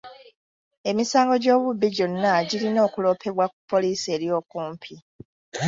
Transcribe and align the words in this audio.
Emisango 0.89 1.33
gy'obubbi 1.43 1.87
gyonna 1.95 2.31
girina 2.47 2.79
okuloopebwa 2.87 3.45
ku 3.53 3.59
poliisi 3.69 4.07
eri 4.15 4.27
okumpi. 4.39 4.93